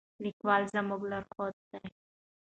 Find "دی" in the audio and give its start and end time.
1.69-1.87